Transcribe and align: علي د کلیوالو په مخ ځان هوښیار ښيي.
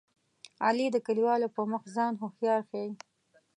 علي 0.65 0.87
د 0.91 0.97
کلیوالو 1.07 1.47
په 1.55 1.61
مخ 1.71 1.83
ځان 1.95 2.13
هوښیار 2.21 2.61
ښيي. 2.69 2.91